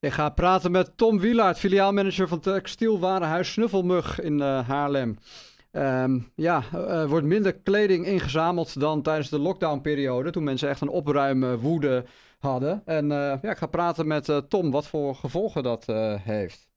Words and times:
Ik 0.00 0.12
ga 0.12 0.30
praten 0.30 0.70
met 0.70 0.96
Tom 0.96 1.18
Wielaert, 1.18 1.58
filiaalmanager 1.58 2.28
van 2.28 2.40
textielwarenhuis 2.40 3.52
Snuffelmug 3.52 4.20
in 4.20 4.38
uh, 4.38 4.68
Haarlem. 4.68 5.18
Um, 5.72 6.32
ja, 6.34 6.62
er 6.72 7.08
wordt 7.08 7.26
minder 7.26 7.54
kleding 7.54 8.06
ingezameld 8.06 8.80
dan 8.80 9.02
tijdens 9.02 9.28
de 9.28 9.38
lockdownperiode, 9.38 10.30
toen 10.30 10.44
mensen 10.44 10.68
echt 10.68 10.80
een 10.80 10.88
opruimwoede 10.88 12.04
hadden. 12.38 12.82
En 12.84 13.04
uh, 13.04 13.34
ja, 13.42 13.50
ik 13.50 13.56
ga 13.56 13.66
praten 13.66 14.06
met 14.06 14.28
uh, 14.28 14.36
Tom, 14.36 14.70
wat 14.70 14.86
voor 14.86 15.14
gevolgen 15.14 15.62
dat 15.62 15.86
heeft. 16.22 16.68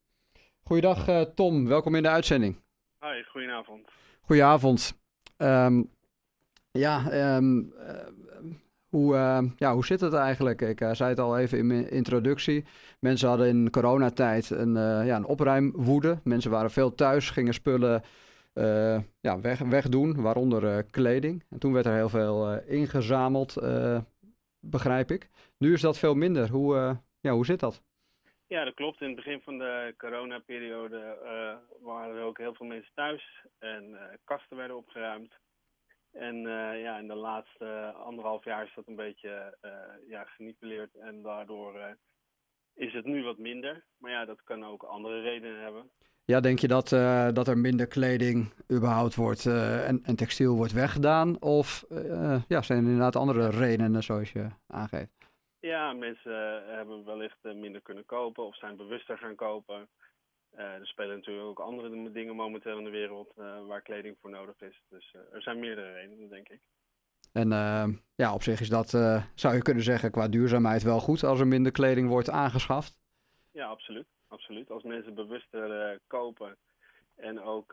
Goeiedag 0.64 1.26
Tom, 1.36 1.68
welkom 1.68 1.96
in 1.96 2.04
de 2.04 2.10
uitzending. 2.10 2.62
Hoi, 2.98 3.24
goedenavond. 3.24 3.90
Goedenavond. 4.22 5.00
Um, 5.38 5.90
ja, 6.72 7.12
um, 7.36 7.74
hoe, 8.92 9.14
uh, 9.16 9.40
ja, 9.56 9.74
hoe 9.74 9.86
zit 9.86 10.02
het 10.02 10.14
eigenlijk? 10.14 10.62
Ik 10.62 10.82
uh, 10.82 10.92
zei 10.92 11.10
het 11.10 11.20
al 11.20 11.38
even 11.38 11.58
in 11.58 11.68
mijn 11.68 11.90
introductie. 11.90 12.66
Mensen 13.00 13.28
hadden 13.30 13.48
in 13.48 13.70
coronatijd 13.70 14.50
een, 14.50 14.76
uh, 14.76 15.06
ja, 15.06 15.16
een 15.16 15.26
opruimwoede. 15.26 16.20
Mensen 16.24 16.52
waren 16.52 16.72
veel 16.72 16.96
thuis, 16.96 17.30
gingen 17.30 17.54
spullen 17.54 18.04
ja, 19.22 19.40
weg, 19.42 19.60
wegdoen, 19.60 20.22
waaronder 20.22 20.84
kleding. 20.84 21.44
En 21.50 21.60
toen 21.60 21.74
werd 21.74 21.86
er 21.86 21.94
heel 21.94 22.10
veel 22.10 22.60
ingezameld, 22.60 23.58
begrijp 24.60 25.12
ik. 25.12 25.30
Nu 25.58 25.74
is 25.74 25.82
dat 25.82 25.98
veel 25.98 26.16
minder. 26.16 26.50
Hoe, 26.50 26.98
ja, 27.20 27.32
hoe 27.32 27.46
zit 27.46 27.60
dat? 27.60 27.82
Ja, 28.48 28.64
dat 28.64 28.74
klopt. 28.74 29.02
In 29.02 29.08
het 29.08 29.16
begin 29.16 29.42
van 29.44 29.58
de 29.58 29.94
coronaperiode 29.98 31.18
waren 31.82 32.16
er 32.16 32.24
ook 32.24 32.38
heel 32.38 32.54
veel 32.54 32.68
mensen 32.68 32.92
thuis 32.94 33.46
en 33.60 33.98
kasten 34.24 34.58
werden 34.58 34.78
opgeruimd. 34.78 35.34
En 36.12 36.36
uh, 36.36 36.82
ja, 36.82 36.98
in 36.98 37.08
de 37.08 37.16
laatste 37.16 37.94
anderhalf 38.06 38.44
jaar 38.44 38.64
is 38.64 38.74
dat 38.76 38.88
een 38.88 38.96
beetje 38.96 39.58
uh, 39.62 39.72
ja, 40.10 40.24
genipuleerd 40.24 40.96
en 40.96 41.22
daardoor 41.22 41.76
uh, 41.76 41.86
is 42.74 42.94
het 42.94 43.06
nu 43.06 43.24
wat 43.24 43.38
minder. 43.38 43.84
Maar 43.98 44.12
ja, 44.12 44.26
dat 44.26 44.44
kan 44.44 44.66
ook 44.66 44.84
andere 44.84 45.22
redenen 45.22 45.62
hebben. 45.62 45.90
Ja, 46.26 46.40
denk 46.40 46.60
je 46.60 46.68
dat, 46.68 46.90
dat 47.36 47.48
er 47.48 47.58
minder 47.58 47.88
kleding 47.88 48.54
überhaupt 48.72 49.16
wordt 49.16 49.46
en, 49.46 50.00
en, 50.04 50.16
textiel 50.16 50.56
wordt 50.56 50.72
weggedaan? 50.72 51.42
Of 51.42 51.86
ja, 52.48 52.62
zijn 52.62 52.80
er 52.80 52.84
inderdaad 52.84 53.16
andere 53.16 53.50
redenen 53.50 54.04
zoals 54.04 54.32
je 54.32 54.48
aangeeft? 54.68 55.12
Ja, 55.60 55.94
mensen 55.94 56.64
hebben 56.68 57.06
wellicht 57.06 57.44
minder 57.44 57.82
kunnen 57.82 58.06
kopen 58.06 58.46
of 58.46 58.56
zijn 58.56 58.76
bewuster 58.76 59.18
gaan 59.18 59.36
kopen. 59.36 59.90
Uh, 60.58 60.60
er 60.60 60.88
spelen 60.88 61.16
natuurlijk 61.16 61.48
ook 61.48 61.60
andere 61.60 62.12
dingen 62.12 62.36
momenteel 62.36 62.78
in 62.78 62.84
de 62.84 62.90
wereld 62.90 63.34
uh, 63.38 63.66
waar 63.68 63.82
kleding 63.82 64.18
voor 64.22 64.30
nodig 64.30 64.62
is. 64.62 64.82
Dus 64.90 65.14
uh, 65.16 65.22
er 65.34 65.42
zijn 65.42 65.60
meerdere 65.60 65.94
redenen, 65.94 66.30
denk 66.30 66.50
ik. 66.50 66.60
En 67.34 67.50
ja, 68.16 68.34
op 68.34 68.44
zich 68.44 68.62
is 68.62 68.70
dat, 68.70 68.90
zou 69.36 69.56
je 69.56 69.62
kunnen 69.62 69.84
zeggen, 69.84 70.12
qua 70.12 70.28
duurzaamheid 70.28 70.84
wel 70.84 71.00
goed 71.00 71.24
als 71.24 71.40
er 71.40 71.48
minder 71.48 71.72
kleding 71.72 72.10
wordt 72.10 72.30
aangeschaft? 72.30 73.00
Ja, 73.52 73.68
absoluut. 73.68 74.08
absoluut. 74.28 74.72
Als 74.72 74.84
mensen 74.84 75.14
bewuster 75.14 76.00
kopen 76.08 76.58
en 77.16 77.42
ook 77.42 77.70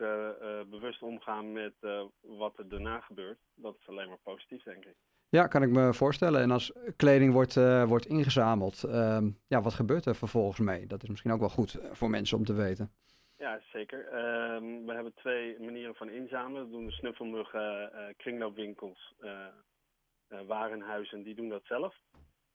bewust 0.69 1.01
omgaan 1.01 1.51
met 1.51 1.73
wat 2.21 2.57
er 2.57 2.69
daarna 2.69 2.99
gebeurt, 2.99 3.39
dat 3.55 3.75
is 3.79 3.87
alleen 3.87 4.07
maar 4.07 4.19
positief, 4.23 4.63
denk 4.63 4.85
ik. 4.85 4.95
Ja, 5.31 5.47
kan 5.47 5.63
ik 5.63 5.69
me 5.69 5.93
voorstellen. 5.93 6.41
En 6.41 6.51
als 6.51 6.71
kleding 6.95 7.33
wordt, 7.33 7.55
uh, 7.55 7.83
wordt 7.83 8.05
ingezameld, 8.05 8.83
uh, 8.85 9.17
ja, 9.47 9.61
wat 9.61 9.73
gebeurt 9.73 10.05
er 10.05 10.15
vervolgens 10.15 10.59
mee? 10.59 10.87
Dat 10.87 11.03
is 11.03 11.09
misschien 11.09 11.31
ook 11.31 11.39
wel 11.39 11.49
goed 11.49 11.75
eh, 11.75 11.91
voor 11.91 12.09
mensen 12.09 12.37
om 12.37 12.45
te 12.45 12.53
weten. 12.53 12.91
Ja, 13.37 13.61
zeker. 13.71 14.05
Uh, 14.05 14.85
we 14.85 14.93
hebben 14.93 15.13
twee 15.13 15.59
manieren 15.59 15.95
van 15.95 16.09
inzamelen. 16.09 16.65
We 16.65 16.71
doen 16.71 16.85
de 16.85 16.91
snuffelmuggen, 16.91 17.91
uh, 17.93 18.01
kringloopwinkels, 18.17 19.15
warenhuizen, 20.47 21.23
die 21.23 21.35
doen 21.35 21.49
dat 21.49 21.65
zelf. 21.65 21.95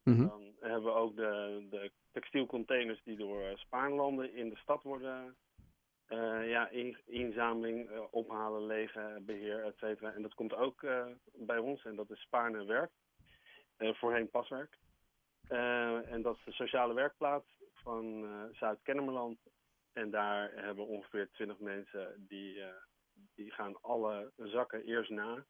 Mm 0.02 0.16
-hmm. 0.16 0.28
Dan 0.28 0.42
hebben 0.60 0.84
we 0.84 0.98
ook 0.98 1.16
de, 1.16 1.66
de 1.70 1.90
textielcontainers 2.12 3.02
die 3.04 3.16
door 3.16 3.42
Spaanlanden 3.54 4.34
in 4.34 4.48
de 4.48 4.56
stad 4.56 4.82
worden 4.82 5.36
uh, 6.08 6.48
ja, 6.48 6.68
in, 6.68 6.96
inzameling, 7.04 7.90
uh, 7.90 8.00
ophalen, 8.10 8.66
legen, 8.66 9.24
beheer, 9.24 9.64
et 9.64 9.76
cetera. 9.76 10.12
En 10.12 10.22
dat 10.22 10.34
komt 10.34 10.54
ook 10.54 10.82
uh, 10.82 11.06
bij 11.32 11.58
ons 11.58 11.84
en 11.84 11.96
dat 11.96 12.10
is 12.10 12.20
Spaarne 12.20 12.64
Werk, 12.64 12.90
voorheen 13.76 14.30
Paswerk. 14.30 14.78
en 15.48 16.22
dat 16.22 16.36
is 16.36 16.44
de 16.44 16.52
sociale 16.52 16.94
werkplaats 16.94 17.46
van 17.72 18.26
Zuid-Kennemerland. 18.52 19.38
En 19.92 20.10
daar 20.10 20.52
hebben 20.54 20.86
ongeveer 20.86 21.30
20 21.30 21.58
mensen 21.58 22.26
die, 22.28 22.62
die 23.34 23.50
gaan 23.50 23.80
alle 23.80 24.32
zakken 24.36 24.84
eerst 24.84 25.10
na. 25.10 25.44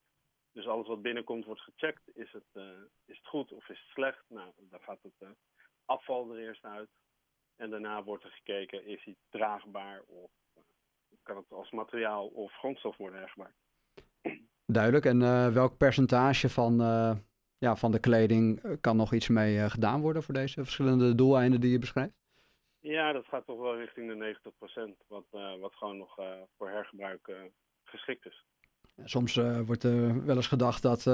Dus 0.53 0.67
alles 0.67 0.87
wat 0.87 1.03
binnenkomt 1.03 1.45
wordt 1.45 1.61
gecheckt. 1.61 2.03
Is 2.15 2.33
het, 2.33 2.63
is 3.07 3.17
het 3.17 3.27
goed 3.27 3.53
of 3.53 3.69
is 3.69 3.79
het 3.81 3.89
slecht? 3.89 4.25
Nou, 4.29 4.53
dan 4.57 4.81
gaat 4.81 5.03
het 5.03 5.37
afval 5.85 6.31
er 6.31 6.39
eerst 6.39 6.65
uit. 6.65 6.91
En 7.57 7.71
daarna 7.71 8.03
wordt 8.03 8.25
er 8.25 8.31
gekeken, 8.31 8.87
is 8.87 9.05
hij 9.05 9.17
draagbaar 9.31 10.03
of 10.07 10.31
kan 11.25 11.37
het 11.37 11.53
als 11.53 11.71
materiaal 11.71 12.27
of 12.27 12.53
grondstof 12.53 12.97
worden 12.97 13.19
hergebruikt. 13.19 13.57
Duidelijk. 14.67 15.05
En 15.05 15.21
uh, 15.21 15.49
welk 15.49 15.77
percentage 15.77 16.49
van, 16.49 16.81
uh, 16.81 17.13
ja, 17.59 17.77
van 17.77 17.93
de 17.93 18.01
kleding 18.01 18.63
eh, 18.63 18.73
kan 18.81 18.97
nog 18.97 19.13
iets 19.13 19.29
mee 19.29 19.57
uh, 19.57 19.65
gedaan 19.65 20.01
worden 20.01 20.23
voor 20.23 20.35
deze 20.35 20.63
verschillende 20.63 21.15
doeleinden 21.15 21.61
die 21.61 21.71
je 21.71 21.79
beschrijft? 21.79 22.15
Ja, 22.81 23.13
dat 23.13 23.27
gaat 23.27 23.47
toch 23.47 23.61
wel 23.61 23.77
richting 23.77 24.09
de 24.09 24.37
90%, 25.03 25.07
wat, 25.07 25.25
wat 25.61 25.75
gewoon 25.75 25.97
nog 25.97 26.15
voor 26.57 26.69
hergebruik 26.69 27.33
geschikt 27.85 28.27
is. 28.27 28.45
Soms 29.05 29.37
wordt 29.67 29.83
er 29.83 30.25
wel 30.25 30.37
eens 30.37 30.47
gedacht 30.47 30.83
dat 30.83 31.05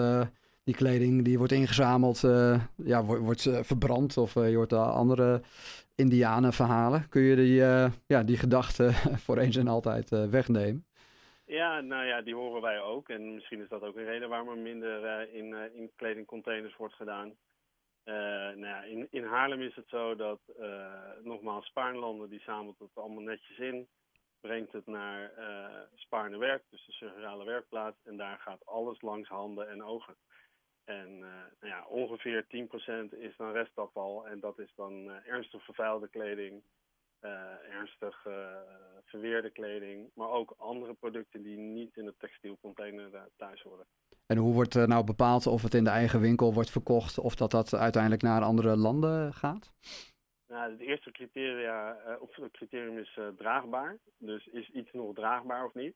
die 0.64 0.74
kleding 0.74 1.24
die 1.24 1.38
wordt 1.38 1.52
ingezameld, 1.52 2.20
ja, 2.76 3.04
wordt, 3.04 3.22
wordt 3.22 3.66
verbrand 3.66 4.16
of 4.16 4.34
je 4.34 4.56
hoort 4.56 4.72
andere 4.72 5.42
indianenverhalen. 6.00 7.08
Kun 7.08 7.22
je 7.22 7.36
die, 7.36 7.60
uh, 7.60 7.90
ja, 8.06 8.22
die 8.22 8.36
gedachten 8.36 8.92
voor 9.24 9.38
eens 9.38 9.56
en 9.56 9.68
altijd 9.68 10.12
uh, 10.12 10.24
wegnemen? 10.24 10.84
Ja, 11.44 11.80
nou 11.80 12.04
ja, 12.04 12.22
die 12.22 12.34
horen 12.34 12.62
wij 12.62 12.80
ook. 12.80 13.08
En 13.08 13.34
misschien 13.34 13.60
is 13.60 13.68
dat 13.68 13.82
ook 13.82 13.96
een 13.96 14.04
reden 14.04 14.28
waarom 14.28 14.48
er 14.48 14.58
minder 14.58 15.04
uh, 15.04 15.34
in, 15.34 15.54
in 15.74 15.90
kledingcontainers 15.96 16.76
wordt 16.76 16.94
gedaan. 16.94 17.34
nou 18.04 18.66
ja, 18.66 18.82
in, 18.82 19.06
in 19.10 19.24
Haarlem 19.24 19.60
is 19.60 19.74
het 19.74 19.88
zo 19.88 20.16
dat, 20.16 20.40
nogmaals, 21.22 21.66
Spaarnlanden 21.66 22.30
die 22.30 22.40
zamelt 22.40 22.78
het 22.78 22.94
allemaal 22.94 23.22
netjes 23.22 23.58
in. 23.58 23.88
Brengt 24.40 24.72
het 24.72 24.86
naar 24.86 25.30
Spaarne 25.94 26.38
Werk, 26.38 26.62
dus 26.70 26.86
de 26.86 26.92
sociale 26.92 27.44
werkplaats. 27.44 27.96
En 28.04 28.16
daar 28.16 28.38
gaat 28.38 28.66
alles 28.66 29.00
langs 29.00 29.28
handen 29.28 29.68
en 29.68 29.82
ogen. 29.84 30.14
En 30.84 31.08
uh, 31.08 31.26
nou 31.60 31.72
ja, 31.72 31.84
ongeveer 31.88 32.44
10% 32.44 32.48
is 33.18 33.36
dan 33.36 33.52
restafval. 33.52 34.26
En 34.26 34.40
dat 34.40 34.58
is 34.58 34.72
dan 34.76 34.92
uh, 34.92 35.12
ernstig 35.26 35.64
vervuilde 35.64 36.08
kleding, 36.08 36.62
uh, 37.20 37.30
ernstig 37.70 38.26
verweerde 39.04 39.50
kleding. 39.50 40.10
Maar 40.14 40.28
ook 40.28 40.54
andere 40.56 40.94
producten 40.94 41.42
die 41.42 41.56
niet 41.56 41.96
in 41.96 42.04
de 42.04 42.14
textielcontainer 42.18 43.28
thuis 43.36 43.62
horen. 43.62 43.86
En 44.26 44.36
hoe 44.36 44.54
wordt 44.54 44.74
nou 44.74 45.04
bepaald 45.04 45.46
of 45.46 45.62
het 45.62 45.74
in 45.74 45.84
de 45.84 45.90
eigen 45.90 46.20
winkel 46.20 46.54
wordt 46.54 46.70
verkocht 46.70 47.18
of 47.18 47.34
dat 47.34 47.50
dat 47.50 47.74
uiteindelijk 47.74 48.22
naar 48.22 48.42
andere 48.42 48.76
landen 48.76 49.32
gaat? 49.32 49.72
Nou, 50.48 50.70
het 50.70 50.80
eerste 50.80 51.10
criteria, 51.10 51.96
of 52.20 52.36
het 52.36 52.52
criterium 52.52 52.98
is 52.98 53.18
draagbaar. 53.36 53.98
Dus 54.18 54.46
is 54.46 54.70
iets 54.70 54.92
nog 54.92 55.14
draagbaar 55.14 55.64
of 55.64 55.74
niet? 55.74 55.94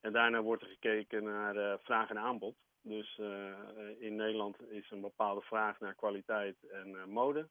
En 0.00 0.12
daarna 0.12 0.42
wordt 0.42 0.62
er 0.62 0.68
gekeken 0.68 1.24
naar 1.24 1.78
vraag 1.80 2.10
en 2.10 2.18
aanbod. 2.18 2.56
Dus 2.82 3.18
uh, 3.20 3.54
in 3.98 4.16
Nederland 4.16 4.56
is 4.70 4.90
een 4.90 5.00
bepaalde 5.00 5.40
vraag 5.40 5.80
naar 5.80 5.94
kwaliteit 5.94 6.56
en 6.70 6.88
uh, 6.88 7.04
mode. 7.04 7.48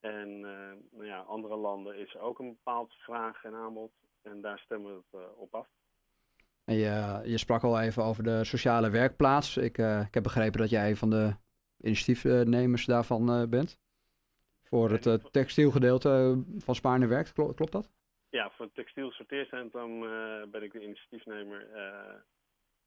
En 0.00 0.40
nou 0.90 1.04
ja, 1.04 1.18
andere 1.18 1.56
landen 1.56 1.98
is 1.98 2.16
ook 2.16 2.38
een 2.38 2.48
bepaald 2.48 2.92
vraag 2.92 3.44
en 3.44 3.54
aanbod. 3.54 3.92
En 4.22 4.40
daar 4.40 4.58
stemmen 4.58 4.94
we 4.94 5.18
het 5.18 5.36
op 5.36 5.54
af. 5.54 5.68
En 6.64 6.74
je, 6.74 7.20
je 7.24 7.38
sprak 7.38 7.62
al 7.62 7.80
even 7.80 8.04
over 8.04 8.22
de 8.22 8.44
sociale 8.44 8.90
werkplaats. 8.90 9.56
Ik, 9.56 9.78
ik 9.78 10.14
heb 10.14 10.22
begrepen 10.22 10.60
dat 10.60 10.70
jij 10.70 10.88
een 10.88 10.96
van 10.96 11.10
de 11.10 11.34
initiatiefnemers 11.80 12.84
daarvan 12.84 13.48
bent. 13.50 13.78
Voor 14.62 14.90
het 14.90 15.32
textielgedeelte 15.32 16.42
van 16.58 16.74
Spaarne 16.74 17.06
Werkt, 17.06 17.32
klopt, 17.32 17.56
klopt 17.56 17.72
dat? 17.72 17.90
Ja, 18.28 18.50
voor 18.50 18.64
het 18.64 18.74
textiel 18.74 19.10
sorteercentrum 19.10 20.00
ben 20.50 20.62
ik 20.62 20.72
de 20.72 20.82
initiatiefnemer. 20.82 21.66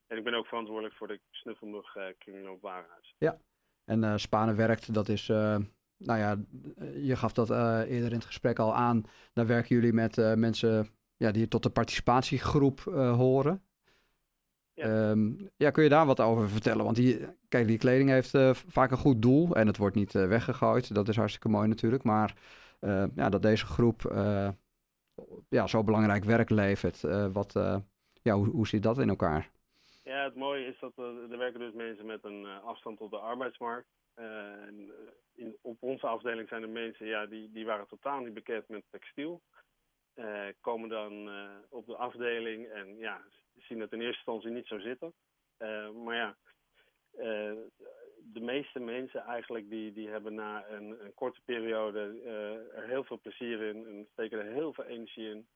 En 0.08 0.18
ik 0.18 0.24
ben 0.24 0.34
ook 0.34 0.46
verantwoordelijk 0.46 0.96
voor 0.96 1.08
de 1.08 1.20
snuffelmug 1.32 1.96
uh, 1.96 2.50
Warenhuis. 2.62 3.16
Ja, 3.18 3.38
en 3.86 4.04
uh, 4.04 4.14
Spanen 4.16 4.56
werkt, 4.56 4.94
dat 4.94 5.10
is, 5.10 5.30
uh, 5.30 5.58
nou 5.98 6.20
ja, 6.20 6.38
je 6.96 7.16
gaf 7.16 7.34
dat 7.34 7.50
eerder 7.50 8.10
in 8.10 8.18
het 8.18 8.26
gesprek 8.26 8.60
al 8.60 8.76
aan. 8.76 9.04
Daar 9.34 9.48
werken 9.48 9.76
jullie 9.76 9.94
met 9.94 10.16
mensen 10.36 10.90
ja, 11.18 11.32
die 11.32 11.48
tot 11.48 11.64
de 11.64 11.70
participatiegroep 11.70 12.80
horen. 12.80 13.64
Ja. 14.74 15.10
Um, 15.10 15.50
ja, 15.56 15.70
kun 15.70 15.84
je 15.84 15.90
daar 15.90 16.06
wat 16.06 16.20
over 16.20 16.50
vertellen? 16.50 16.84
Want 16.84 16.96
die, 16.96 17.28
kijk, 17.48 17.68
die 17.68 17.78
kleding 17.78 18.10
heeft 18.10 18.38
vaak 18.68 18.92
een 18.92 18.98
goed 18.98 19.22
doel 19.22 19.56
en 19.56 19.68
het 19.68 19.78
wordt 19.78 19.96
niet 19.96 20.12
weggegooid. 20.12 20.94
Dat 20.96 21.08
is 21.08 21.16
hartstikke 21.16 21.50
mooi 21.50 21.68
natuurlijk. 21.68 22.04
Maar 22.04 22.36
ja, 23.16 23.30
dat 23.30 23.42
deze 23.42 23.66
groep 23.66 24.02
ja, 25.50 25.68
zo 25.68 25.84
belangrijk 25.84 26.24
werk 26.24 26.50
levert, 26.50 27.02
wat, 27.32 27.54
ja, 28.22 28.36
hoe, 28.36 28.48
hoe 28.48 28.68
zit 28.68 28.84
dat 28.84 29.00
in 29.00 29.10
elkaar? 29.10 29.52
Het 30.24 30.36
mooie 30.36 30.66
is 30.66 30.80
dat 30.80 30.98
er, 30.98 31.32
er 31.32 31.38
werken 31.38 31.60
dus 31.60 31.74
mensen 31.74 32.06
met 32.06 32.24
een 32.24 32.44
uh, 32.44 32.64
afstand 32.64 32.98
tot 32.98 33.12
de 33.12 33.18
arbeidsmarkt. 33.18 33.88
in, 35.36 35.58
op 35.62 35.78
onze 35.84 36.08
afdeling 36.08 36.48
zijn 36.48 36.62
er 36.62 36.70
mensen 36.70 37.06
ja, 37.06 37.26
die, 37.26 37.52
die 37.52 37.66
waren 37.66 37.88
totaal 37.88 38.20
niet 38.20 38.34
bekend 38.34 38.68
met 38.68 38.84
textiel. 38.90 39.42
komen 40.62 40.90
dan 40.90 41.30
op 41.70 41.86
de 41.86 41.96
afdeling 41.96 42.68
en 42.68 42.98
ja, 42.98 43.22
zien 43.58 43.80
het 43.80 43.92
in 43.92 44.02
eerste 44.02 44.18
instantie 44.18 44.50
niet 44.50 44.68
zo 44.68 44.80
zitten. 44.80 45.14
maar 46.04 46.16
ja, 46.16 46.38
de 48.34 48.42
meeste 48.42 48.80
mensen 48.80 49.22
eigenlijk 49.22 49.70
die, 49.70 49.94
die 49.94 50.10
hebben 50.10 50.34
na 50.34 50.68
een, 50.70 51.06
een 51.06 51.14
korte 51.14 51.42
periode 51.46 52.22
er 52.76 52.88
heel 52.88 53.04
veel 53.04 53.20
plezier 53.20 53.62
in 53.62 53.86
en 53.86 54.08
steken 54.12 54.40
er 54.40 54.54
heel 54.54 54.74
veel 54.74 54.86
energie 54.86 55.30
in. 55.30 55.48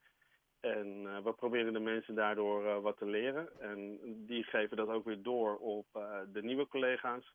En 0.60 1.04
uh, 1.04 1.20
we 1.20 1.34
proberen 1.34 1.74
de 1.74 1.80
mensen 1.80 2.16
daardoor 2.16 2.66
uh, 2.66 2.80
wat 2.80 2.98
te 2.98 3.06
leren. 3.06 3.60
En 3.60 4.00
die 4.26 4.44
geven 4.44 4.78
dat 4.78 4.88
ook 4.88 5.06
weer 5.06 5.22
door 5.22 5.58
op 5.58 5.88
uh, 5.96 6.20
de 6.28 6.44
nieuwe 6.44 6.68
collega's. 6.68 7.34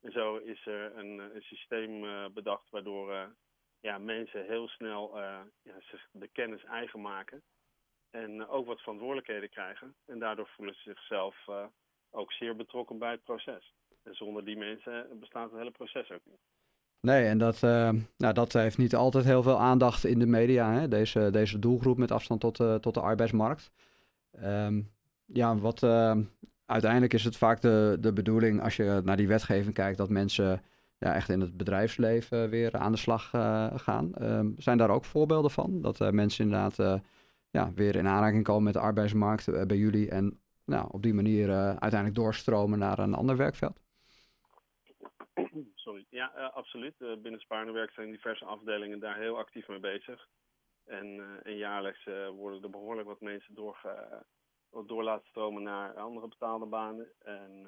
En 0.00 0.12
zo 0.12 0.36
is 0.36 0.66
er 0.66 0.96
een, 0.96 1.18
een 1.18 1.42
systeem 1.42 2.04
bedacht 2.34 2.70
waardoor 2.70 3.34
ja, 3.80 3.98
mensen 3.98 4.46
heel 4.46 4.68
snel 4.68 5.18
ja, 5.62 5.80
zich 5.80 6.08
de 6.12 6.28
kennis 6.28 6.64
eigen 6.64 7.00
maken. 7.00 7.42
En 8.10 8.46
ook 8.46 8.66
wat 8.66 8.80
verantwoordelijkheden 8.80 9.48
krijgen. 9.48 9.94
En 10.06 10.18
daardoor 10.18 10.48
voelen 10.48 10.74
ze 10.74 10.80
zichzelf 10.80 11.48
ook 12.10 12.32
zeer 12.32 12.56
betrokken 12.56 12.98
bij 12.98 13.10
het 13.10 13.24
proces. 13.24 13.74
En 14.02 14.14
zonder 14.14 14.44
die 14.44 14.56
mensen 14.56 15.18
bestaat 15.18 15.50
het 15.50 15.58
hele 15.58 15.70
proces 15.70 16.10
ook 16.10 16.24
niet. 16.24 16.49
Nee, 17.00 17.24
en 17.24 17.38
dat, 17.38 17.54
uh, 17.54 17.90
nou, 18.16 18.34
dat 18.34 18.52
heeft 18.52 18.78
niet 18.78 18.94
altijd 18.94 19.24
heel 19.24 19.42
veel 19.42 19.60
aandacht 19.60 20.04
in 20.04 20.18
de 20.18 20.26
media, 20.26 20.72
hè? 20.72 20.88
Deze, 20.88 21.28
deze 21.30 21.58
doelgroep 21.58 21.98
met 21.98 22.10
afstand 22.10 22.40
tot, 22.40 22.60
uh, 22.60 22.74
tot 22.74 22.94
de 22.94 23.00
arbeidsmarkt. 23.00 23.70
Um, 24.44 24.90
ja, 25.26 25.56
wat 25.56 25.82
uh, 25.82 26.16
uiteindelijk 26.66 27.12
is 27.12 27.24
het 27.24 27.36
vaak 27.36 27.60
de, 27.60 27.96
de 28.00 28.12
bedoeling 28.12 28.62
als 28.62 28.76
je 28.76 29.00
naar 29.04 29.16
die 29.16 29.28
wetgeving 29.28 29.74
kijkt, 29.74 29.98
dat 29.98 30.08
mensen 30.08 30.62
ja, 30.98 31.14
echt 31.14 31.28
in 31.28 31.40
het 31.40 31.56
bedrijfsleven 31.56 32.50
weer 32.50 32.76
aan 32.76 32.92
de 32.92 32.98
slag 32.98 33.28
gaan. 33.74 34.12
Um, 34.22 34.54
zijn 34.58 34.78
daar 34.78 34.90
ook 34.90 35.04
voorbeelden 35.04 35.50
van? 35.50 35.80
Dat 35.80 36.12
mensen 36.12 36.44
inderdaad 36.44 37.02
ja, 37.50 37.72
weer 37.74 37.96
in 37.96 38.08
aanraking 38.08 38.44
komen 38.44 38.62
met 38.62 38.72
de 38.72 38.80
arbeidsmarkt 38.80 39.66
bij 39.66 39.76
jullie 39.76 40.10
en 40.10 40.38
nou, 40.64 40.88
op 40.90 41.02
die 41.02 41.14
manier 41.14 41.50
uiteindelijk 41.54 42.14
doorstromen 42.14 42.78
naar 42.78 42.98
een 42.98 43.14
ander 43.14 43.36
werkveld? 43.36 43.80
Sorry. 45.80 46.06
Ja, 46.10 46.32
uh, 46.36 46.52
absoluut. 46.52 46.94
Uh, 46.98 47.16
binnen 47.16 47.40
Spaarnewerk 47.40 47.90
zijn 47.92 48.10
diverse 48.10 48.44
afdelingen 48.44 48.98
daar 48.98 49.16
heel 49.16 49.38
actief 49.38 49.68
mee 49.68 49.78
bezig. 49.78 50.28
En, 50.84 51.06
uh, 51.06 51.46
en 51.46 51.56
jaarlijks 51.56 52.04
worden 52.34 52.62
er 52.62 52.70
behoorlijk 52.70 53.08
wat 53.08 53.20
mensen 53.20 53.54
door, 53.54 53.80
door 54.86 55.02
laten 55.02 55.28
stromen 55.28 55.62
naar 55.62 55.94
andere 55.94 56.28
betaalde 56.28 56.66
banen. 56.66 57.12
En 57.18 57.66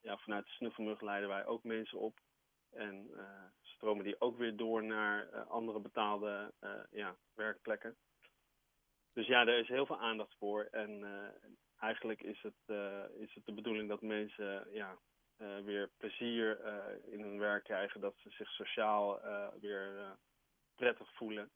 ja, 0.00 0.16
vanuit 0.16 0.44
de 0.44 0.50
snuffelmug 0.50 1.00
leiden 1.00 1.28
wij 1.28 1.46
ook 1.46 1.64
mensen 1.64 1.98
op. 1.98 2.20
En 2.70 3.10
stromen 3.62 4.04
die 4.04 4.20
ook 4.20 4.36
weer 4.36 4.56
door 4.56 4.84
naar 4.84 5.44
andere 5.44 5.80
betaalde 5.80 6.52
ja, 6.90 7.16
werkplekken. 7.34 7.96
Dus 9.12 9.26
ja, 9.26 9.46
er 9.46 9.58
is 9.58 9.68
heel 9.68 9.86
veel 9.86 10.00
aandacht 10.00 10.34
voor. 10.38 10.68
En 10.70 11.04
eigenlijk 11.78 12.22
is 12.22 12.42
het, 12.42 12.76
is 13.18 13.34
het 13.34 13.44
de 13.44 13.52
bedoeling 13.52 13.88
dat 13.88 14.02
mensen 14.02 14.68
ja, 14.70 14.98
uh, 15.38 15.64
weer 15.64 15.90
plezier 15.96 16.60
uh, 16.64 17.12
in 17.12 17.20
hun 17.20 17.38
werk 17.38 17.64
krijgen, 17.64 18.00
dat 18.00 18.14
ze 18.16 18.30
zich 18.30 18.48
sociaal 18.48 19.24
uh, 19.24 19.46
weer 19.60 20.16
prettig 20.74 21.08
voelen. 21.14 21.50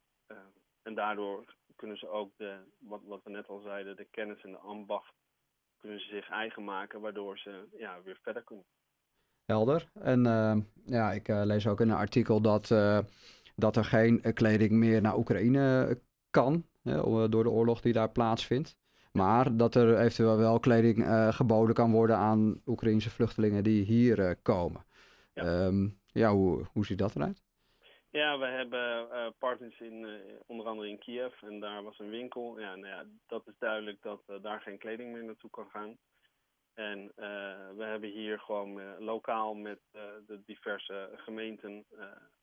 en 0.83 0.95
daardoor 0.95 1.45
kunnen 1.77 1.97
ze 1.97 2.09
ook, 2.09 2.33
de, 2.37 2.59
wat, 2.79 3.01
wat 3.05 3.23
we 3.25 3.31
net 3.31 3.49
al 3.49 3.61
zeiden, 3.61 3.97
de 3.97 4.07
kennis 4.11 4.43
en 4.43 4.51
de 4.51 4.59
ambacht, 4.59 5.15
kunnen 5.77 6.01
ze 6.01 6.07
zich 6.07 6.31
eigen 6.31 6.65
maken, 6.65 7.01
waardoor 7.01 7.39
ze 7.39 7.69
ja, 7.79 8.03
weer 8.03 8.19
verder 8.23 8.43
kunnen. 8.43 8.65
Helder. 9.45 9.91
En 9.95 10.23
ja, 10.85 11.13
ik 11.13 11.29
lees 11.29 11.67
ook 11.67 11.81
in 11.81 11.89
een 11.89 11.97
artikel 11.97 12.41
dat, 12.41 12.69
dat 13.57 13.77
er 13.77 13.85
geen 13.85 14.33
kleding 14.35 14.71
meer 14.71 15.01
naar 15.01 15.17
Oekraïne 15.17 15.99
kan, 16.31 16.67
door 17.29 17.43
de 17.43 17.51
oorlog 17.51 17.81
die 17.81 17.93
daar 17.93 18.11
plaatsvindt. 18.11 18.80
Maar 19.13 19.57
dat 19.57 19.75
er 19.75 19.99
eventueel 19.99 20.37
wel 20.37 20.61
kleding 20.61 20.99
uh, 20.99 21.29
geboden 21.33 21.75
kan 21.75 21.93
worden 21.93 22.17
aan 22.17 22.63
Oekraïnse 22.67 23.11
vluchtelingen 23.11 23.63
die 23.63 23.85
hier 23.85 24.19
uh, 24.19 24.31
komen. 24.43 24.85
Ja, 25.35 25.65
um, 25.67 25.99
ja 26.13 26.33
hoe, 26.33 26.67
hoe 26.73 26.85
ziet 26.85 26.99
dat 26.99 27.17
eruit? 27.17 27.43
Ja, 28.11 28.39
we 28.39 28.47
hebben 28.47 29.09
uh, 29.13 29.27
partners 29.39 29.81
in, 29.81 30.07
onder 30.47 30.67
andere 30.67 30.89
in 30.89 30.99
Kiev 30.99 31.43
en 31.43 31.61
daar 31.61 31.83
was 31.83 31.99
een 31.99 32.11
winkel. 32.11 32.61
Ja, 32.61 32.75
nou 32.75 32.87
ja, 32.87 33.05
dat 33.27 33.47
is 33.47 33.55
duidelijk 33.59 34.03
dat 34.03 34.21
daar 34.43 34.61
geen 34.61 34.79
kleding 34.79 35.13
meer 35.13 35.25
naartoe 35.25 35.51
kan 35.51 35.69
gaan. 35.71 35.97
En 36.75 37.13
we 37.77 37.85
hebben 37.85 38.11
hier 38.11 38.39
gewoon 38.39 38.99
lokaal 38.99 39.55
met 39.55 39.79
de 40.27 40.41
diverse 40.47 41.11
gemeenten 41.17 41.85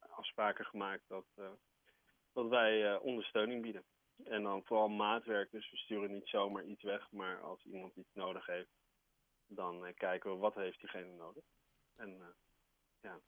afspraken 0.09 0.65
gemaakt 0.65 1.03
dat, 1.07 1.25
dat 2.33 2.47
wij 2.47 2.97
ondersteuning 2.97 3.61
bieden. 3.61 3.83
En 4.23 4.43
dan 4.43 4.61
vooral 4.63 4.87
maatwerk, 4.87 5.51
dus 5.51 5.71
we 5.71 5.77
sturen 5.77 6.11
niet 6.11 6.27
zomaar 6.27 6.63
iets 6.63 6.83
weg, 6.83 7.11
maar 7.11 7.41
als 7.41 7.63
iemand 7.63 7.95
iets 7.95 8.13
nodig 8.13 8.45
heeft, 8.45 8.69
dan 9.47 9.85
uh, 9.85 9.93
kijken 9.95 10.31
we 10.31 10.37
wat 10.37 10.55
heeft 10.55 10.79
diegene 10.79 11.13
nodig. 11.17 11.43
En 11.95 12.09
uh, 12.09 12.25
ja, 13.01 13.19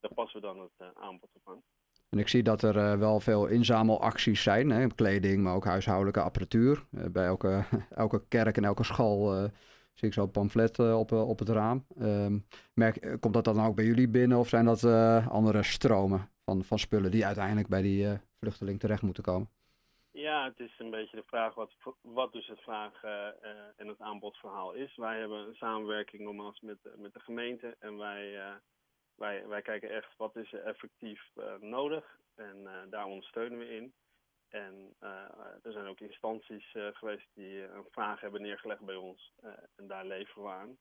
daar 0.00 0.14
passen 0.14 0.40
we 0.40 0.46
dan 0.46 0.60
het 0.60 0.72
uh, 0.78 0.88
aanbod 0.94 1.30
op 1.32 1.48
aan. 1.48 1.62
En 2.08 2.18
ik 2.18 2.28
zie 2.28 2.42
dat 2.42 2.62
er 2.62 2.98
wel 2.98 3.20
veel 3.20 3.46
inzamelacties 3.46 4.42
zijn, 4.42 4.70
hè? 4.70 4.86
kleding, 4.86 5.42
maar 5.42 5.54
ook 5.54 5.64
huishoudelijke 5.64 6.20
apparatuur. 6.20 6.86
bij 6.90 7.24
elke, 7.24 7.64
elke 7.90 8.28
kerk 8.28 8.56
en 8.56 8.64
elke 8.64 8.84
school 8.84 9.48
zie 9.94 10.08
ik 10.08 10.12
zo'n 10.12 10.30
pamflet 10.30 10.78
op, 10.78 11.12
op 11.12 11.38
het 11.38 11.48
raam. 11.48 11.86
Um, 11.98 12.46
merk, 12.74 13.16
komt 13.20 13.34
dat 13.34 13.44
dan 13.44 13.60
ook 13.60 13.74
bij 13.74 13.84
jullie 13.84 14.08
binnen 14.08 14.38
of 14.38 14.48
zijn 14.48 14.64
dat 14.64 14.84
andere 15.28 15.62
stromen 15.62 16.30
van, 16.44 16.64
van 16.64 16.78
spullen 16.78 17.10
die 17.10 17.26
uiteindelijk 17.26 17.68
bij 17.68 17.82
die 17.82 18.18
vluchteling 18.38 18.80
terecht 18.80 19.02
moeten 19.02 19.22
komen? 19.22 19.48
Ja, 20.16 20.44
het 20.44 20.60
is 20.60 20.78
een 20.78 20.90
beetje 20.90 21.16
de 21.16 21.26
vraag 21.26 21.54
wat, 21.54 21.72
wat 22.00 22.32
dus 22.32 22.46
het 22.46 22.60
vraag 22.60 23.02
uh, 23.02 23.26
en 23.76 23.88
het 23.88 24.00
aanbodverhaal 24.00 24.72
is. 24.72 24.96
Wij 24.96 25.18
hebben 25.18 25.46
een 25.46 25.54
samenwerking 25.54 26.22
nogmaals 26.22 26.60
met, 26.60 26.78
met 26.96 27.12
de 27.12 27.20
gemeente 27.20 27.76
en 27.78 27.96
wij, 27.96 28.52
wij, 29.14 29.46
wij 29.46 29.62
kijken 29.62 29.90
echt 29.90 30.16
wat 30.16 30.36
is 30.36 30.52
er 30.52 30.64
effectief 30.64 31.30
uh, 31.34 31.54
nodig 31.60 32.18
en 32.34 32.86
daar 32.90 33.04
ondersteunen 33.04 33.58
we 33.58 33.76
in. 33.76 33.92
En 34.48 34.94
er 35.62 35.72
zijn 35.72 35.86
ook 35.86 36.00
instanties 36.00 36.76
geweest 36.92 37.28
die 37.34 37.62
een 37.62 37.86
vraag 37.90 38.20
hebben 38.20 38.42
neergelegd 38.42 38.84
bij 38.84 38.96
ons 38.96 39.32
en 39.76 39.86
daar 39.86 40.06
leveren 40.06 40.42
we 40.42 40.50
aan. 40.50 40.78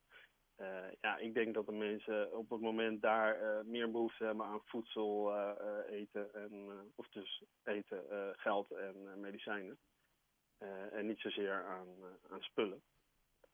Uh, 0.60 0.92
ja, 1.02 1.18
ik 1.18 1.34
denk 1.34 1.54
dat 1.54 1.66
de 1.66 1.72
mensen 1.72 2.38
op 2.38 2.50
het 2.50 2.62
moment 2.62 3.02
daar 3.02 3.42
uh, 3.42 3.62
meer 3.64 3.92
behoefte 3.92 4.24
hebben 4.24 4.46
aan 4.46 4.62
voedsel, 4.66 5.32
uh, 5.32 5.52
eten 5.90 6.34
en 6.34 6.70
of 6.96 7.10
dus 7.10 7.44
eten, 7.64 8.04
geld 8.38 8.72
en 8.72 9.20
medicijnen. 9.20 9.78
en 10.92 11.06
niet 11.08 11.20
zozeer 11.20 11.64
aan, 11.66 11.88
aan 12.30 12.42
spullen. 12.42 12.82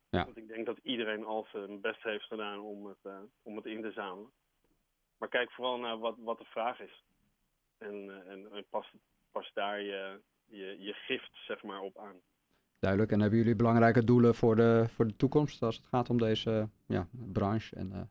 Ja. 0.10 0.24
Want 0.24 0.38
ik 0.38 0.48
denk 0.48 0.66
dat 0.66 0.78
iedereen 0.84 1.26
al 1.26 1.48
zijn 1.52 1.82
best 1.82 2.04
heeft 2.04 2.26
gedaan 2.26 2.60
om 2.60 2.86
het, 2.86 3.14
om 3.42 3.56
het 3.56 3.66
in 3.66 3.82
te 3.82 3.92
zamelen. 3.92 4.32
Maar 5.18 5.30
kijk 5.30 5.52
vooral 5.52 5.78
naar 5.78 5.98
wat, 5.98 6.16
wat 6.18 6.38
de 6.38 6.46
vraag 6.46 6.80
is. 6.80 7.04
En, 7.78 8.26
en, 8.26 8.52
en 8.52 8.66
pas, 8.70 8.92
pas 9.32 9.52
daar 9.54 9.82
je, 9.82 10.22
je, 10.46 10.80
je 10.80 10.94
gift 10.94 11.32
zeg 11.34 11.64
maar 11.64 11.82
op 11.82 11.98
aan. 11.98 12.22
Duidelijk. 12.80 13.12
En 13.12 13.20
hebben 13.20 13.40
jullie 13.40 13.56
belangrijke 13.56 14.04
doelen 14.04 14.36
voor 14.36 14.56
de, 14.56 14.86
voor 14.88 15.08
de 15.08 15.16
toekomst 15.16 15.62
als 15.64 15.76
het 15.76 15.86
gaat 15.86 16.10
om 16.10 16.18
deze 16.18 16.70
ja, 16.88 17.08
branche? 17.12 17.76
En, 17.76 17.92
uh... 17.92 18.02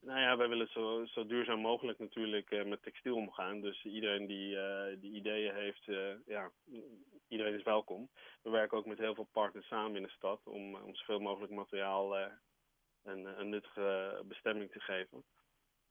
Nou 0.00 0.20
ja, 0.20 0.36
wij 0.36 0.48
willen 0.48 0.68
zo, 0.68 1.04
zo 1.04 1.26
duurzaam 1.26 1.60
mogelijk 1.60 1.98
natuurlijk 1.98 2.50
uh, 2.50 2.64
met 2.64 2.82
textiel 2.82 3.16
omgaan. 3.16 3.60
Dus 3.60 3.84
iedereen 3.84 4.26
die, 4.26 4.54
uh, 4.54 4.84
die 5.00 5.12
ideeën 5.12 5.54
heeft, 5.54 5.84
ja, 6.26 6.50
iedereen 7.28 7.54
is 7.54 7.62
welkom. 7.62 8.08
We 8.42 8.50
werken 8.50 8.78
ook 8.78 8.86
met 8.86 8.98
heel 8.98 9.14
veel 9.14 9.28
partners 9.32 9.66
samen 9.66 9.96
in 9.96 10.02
de 10.02 10.08
stad 10.08 10.40
om, 10.44 10.74
om 10.74 10.94
zoveel 10.94 11.20
mogelijk 11.20 11.52
materiaal 11.52 12.16
een, 13.02 13.40
een 13.40 13.48
nuttige 13.48 14.22
bestemming 14.28 14.70
te 14.70 14.80
geven. 14.80 15.24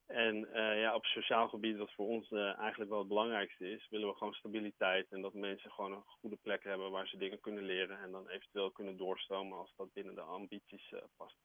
En 0.07 0.35
uh, 0.35 0.79
ja, 0.81 0.95
op 0.95 1.05
sociaal 1.05 1.47
gebied, 1.47 1.77
wat 1.77 1.93
voor 1.93 2.07
ons 2.07 2.31
uh, 2.31 2.59
eigenlijk 2.59 2.89
wel 2.89 2.99
het 2.99 3.07
belangrijkste 3.07 3.71
is, 3.71 3.87
willen 3.89 4.07
we 4.07 4.15
gewoon 4.15 4.33
stabiliteit 4.33 5.07
en 5.09 5.21
dat 5.21 5.33
mensen 5.33 5.71
gewoon 5.71 5.91
een 5.91 6.03
goede 6.05 6.37
plek 6.41 6.63
hebben 6.63 6.91
waar 6.91 7.07
ze 7.07 7.17
dingen 7.17 7.39
kunnen 7.39 7.63
leren 7.63 7.99
en 7.99 8.11
dan 8.11 8.29
eventueel 8.29 8.71
kunnen 8.71 8.97
doorstromen 8.97 9.57
als 9.57 9.73
dat 9.77 9.93
binnen 9.93 10.15
de 10.15 10.21
ambities 10.21 10.91
uh, 10.91 10.99
past. 11.17 11.35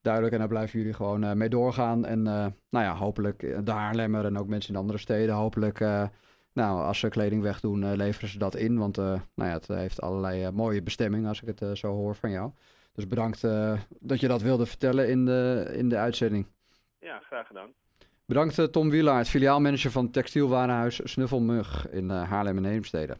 Duidelijk, 0.00 0.32
en 0.32 0.40
daar 0.40 0.48
blijven 0.48 0.78
jullie 0.78 0.94
gewoon 0.94 1.38
mee 1.38 1.48
doorgaan. 1.48 2.04
En 2.04 2.22
nou 2.22 2.54
ja, 2.70 2.94
hopelijk 2.94 3.40
de 3.66 3.70
Haarlemmer 3.70 4.24
en 4.24 4.38
ook 4.38 4.46
mensen 4.46 4.74
in 4.74 4.80
andere 4.80 4.98
steden, 4.98 5.34
hopelijk, 5.34 5.78
nou, 6.52 6.82
als 6.82 6.98
ze 6.98 7.08
kleding 7.08 7.42
wegdoen, 7.42 7.96
leveren 7.96 8.28
ze 8.28 8.38
dat 8.38 8.54
in. 8.54 8.78
Want 8.78 8.96
nou 8.96 9.20
ja, 9.34 9.52
het 9.52 9.68
heeft 9.68 10.00
allerlei 10.00 10.50
mooie 10.50 10.82
bestemmingen 10.82 11.28
als 11.28 11.42
ik 11.42 11.58
het 11.58 11.78
zo 11.78 11.92
hoor 11.92 12.14
van 12.14 12.30
jou. 12.30 12.50
Dus 12.92 13.06
bedankt 13.06 13.40
dat 14.00 14.20
je 14.20 14.28
dat 14.28 14.42
wilde 14.42 14.66
vertellen 14.66 15.08
in 15.08 15.24
de, 15.24 15.72
in 15.76 15.88
de 15.88 15.96
uitzending. 15.96 16.46
Ja, 17.02 17.20
graag 17.20 17.46
gedaan. 17.46 17.74
Bedankt 18.26 18.58
eh, 18.58 18.64
Tom 18.64 18.90
Wielaert, 18.90 19.28
filiaalmanager 19.28 19.90
van 19.90 20.10
textielwarenhuis 20.10 21.00
Snuffelmug 21.04 21.90
in 21.90 22.10
eh, 22.10 22.30
Haarlem 22.30 22.56
en 22.56 22.64
Heemstede. 22.64 23.16